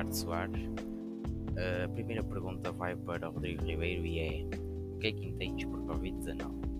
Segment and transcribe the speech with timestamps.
[0.00, 0.70] Ricardo Soares.
[1.84, 4.44] A primeira pergunta vai para Rodrigo Ribeiro e é:
[4.94, 6.70] O que é que entendes por Covid-19?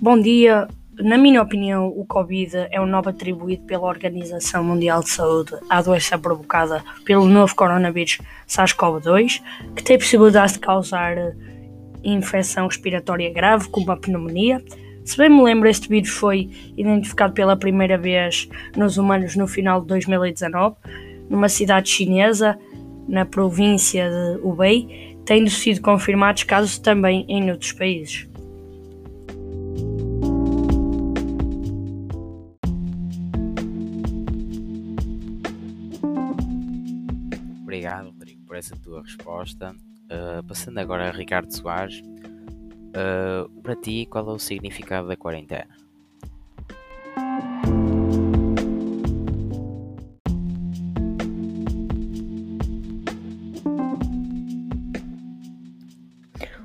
[0.00, 0.68] Bom dia.
[0.98, 5.82] Na minha opinião, o Covid é um nome atribuído pela Organização Mundial de Saúde à
[5.82, 9.42] doença provocada pelo novo coronavírus SARS-CoV-2,
[9.74, 11.34] que tem possibilidade de causar
[12.04, 14.62] infecção respiratória grave, como a pneumonia.
[15.04, 19.80] Se bem me lembro, este vírus foi identificado pela primeira vez nos humanos no final
[19.80, 20.76] de 2019,
[21.28, 22.58] numa cidade chinesa,
[23.08, 28.28] na província de Hubei, tendo sido confirmados casos também em outros países.
[37.62, 39.74] Obrigado, Rodrigo, por essa tua resposta.
[40.12, 45.74] Uh, passando agora a Ricardo Soares, uh, para ti, qual é o significado da quarentena?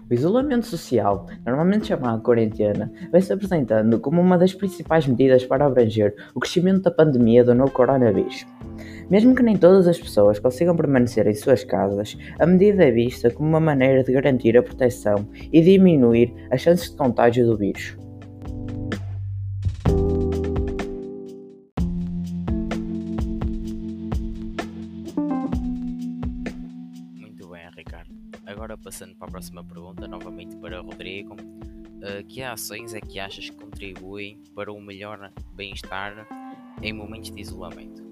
[0.10, 6.16] O isolamento social, normalmente chamado quarentena, vem-se apresentando como uma das principais medidas para abranger
[6.34, 8.46] o crescimento da pandemia do novo coronavírus.
[9.10, 13.30] Mesmo que nem todas as pessoas consigam permanecer em suas casas, a medida é vista
[13.30, 17.98] como uma maneira de garantir a proteção e diminuir as chances de contágio do vírus.
[28.84, 31.36] Passando para a próxima pergunta, novamente para Rodrigo.
[31.36, 36.28] Uh, que ações é que achas que contribuem para um melhor bem-estar
[36.82, 38.06] em momentos de isolamento?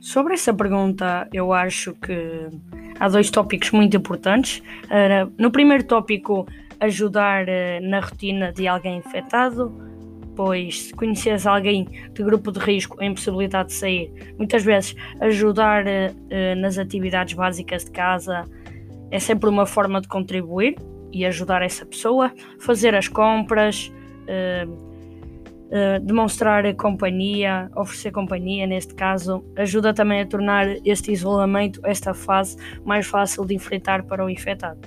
[0.00, 2.48] Sobre essa pergunta, eu acho que
[2.98, 4.60] há dois tópicos muito importantes.
[5.38, 6.48] No primeiro tópico,
[6.80, 9.89] ajudar eh, na rotina de alguém infectado,
[10.42, 15.86] pois se conheces alguém de grupo de risco em possibilidade de sair, muitas vezes ajudar
[15.86, 18.46] eh, nas atividades básicas de casa
[19.10, 20.76] é sempre uma forma de contribuir
[21.12, 23.92] e ajudar essa pessoa, fazer as compras
[25.72, 32.56] Uh, demonstrar companhia, oferecer companhia, neste caso, ajuda também a tornar este isolamento, esta fase,
[32.84, 34.80] mais fácil de enfrentar para o infectado.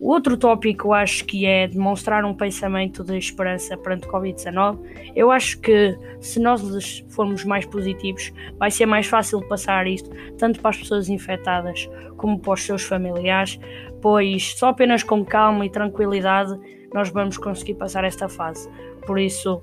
[0.00, 4.78] O outro tópico acho que é demonstrar um pensamento de esperança perante o Covid-19.
[5.14, 10.58] Eu acho que se nós formos mais positivos, vai ser mais fácil passar isto, tanto
[10.60, 13.60] para as pessoas infectadas como para os seus familiares,
[14.00, 16.58] pois só apenas com calma e tranquilidade
[16.94, 18.70] nós vamos conseguir passar esta fase.
[19.06, 19.62] Por isso,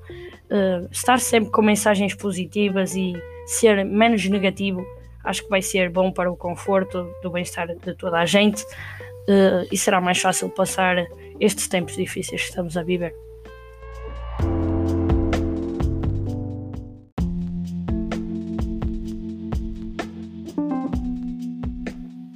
[0.51, 3.13] uh, estar sempre com mensagens positivas e
[3.47, 4.85] ser menos negativo,
[5.23, 8.63] acho que vai ser bom para o conforto, do bem-estar de toda a gente
[9.27, 11.05] uh, e será mais fácil passar
[11.39, 13.13] estes tempos difíceis que estamos a viver.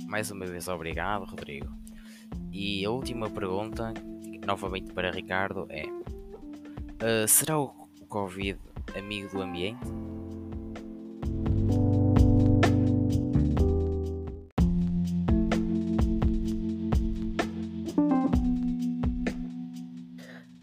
[0.07, 1.69] Mais uma vez, obrigado, Rodrigo.
[2.51, 3.93] E a última pergunta,
[4.45, 7.69] novamente para Ricardo, é: uh, será o
[8.07, 8.59] Covid
[8.95, 10.10] amigo do ambiente?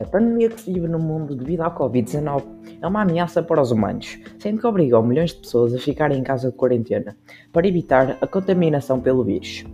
[0.08, 2.42] Pandemia que se vive no mundo devido ao Covid-19
[2.80, 6.22] é uma ameaça para os humanos, sendo que obrigou milhões de pessoas a ficarem em
[6.22, 7.16] casa de quarentena
[7.52, 9.64] para evitar a contaminação pelo vírus.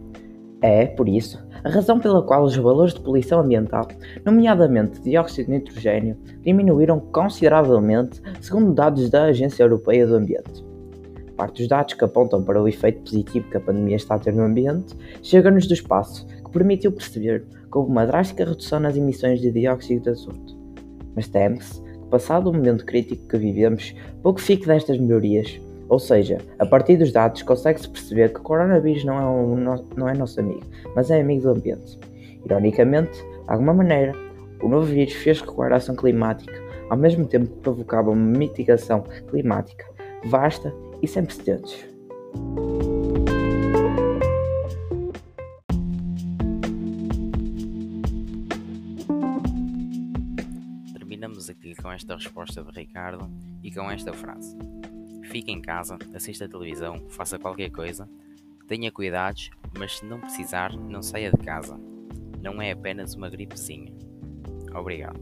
[0.61, 3.87] É, por isso, a razão pela qual os valores de poluição ambiental,
[4.25, 10.65] nomeadamente dióxido de nitrogênio, diminuíram consideravelmente, segundo dados da Agência Europeia do Ambiente.
[11.37, 14.33] Parte dos dados que apontam para o efeito positivo que a pandemia está a ter
[14.33, 19.41] no ambiente chega-nos do espaço, que permitiu perceber que houve uma drástica redução nas emissões
[19.41, 20.57] de dióxido de azoto.
[21.17, 26.39] Mas teme-se que, passado o momento crítico que vivemos, pouco fique destas melhorias ou seja,
[26.59, 29.57] a partir dos dados consegue-se perceber que o coronavírus não é, um,
[29.97, 30.63] não é nosso amigo,
[30.97, 31.99] mas é amigo do ambiente.
[32.45, 34.13] Ironicamente, de alguma maneira,
[34.63, 36.55] o novo vírus fez recuar a ação climática,
[36.89, 39.85] ao mesmo tempo que provocava uma mitigação climática
[40.25, 40.73] vasta
[41.05, 41.87] e sem precedentes.
[50.95, 53.31] Terminamos aqui com esta resposta de Ricardo
[53.63, 54.57] e com esta frase.
[55.25, 58.09] Fique em casa, assista a televisão, faça qualquer coisa.
[58.67, 61.79] Tenha cuidados, mas se não precisar, não saia de casa.
[62.41, 63.93] Não é apenas uma gripezinha.
[64.75, 65.21] Obrigado.